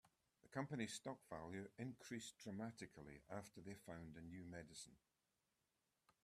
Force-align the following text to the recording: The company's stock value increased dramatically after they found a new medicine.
The 0.41 0.47
company's 0.47 0.95
stock 0.95 1.19
value 1.29 1.69
increased 1.77 2.39
dramatically 2.39 3.21
after 3.29 3.61
they 3.61 3.75
found 3.75 4.17
a 4.17 4.21
new 4.23 4.43
medicine. 4.45 4.95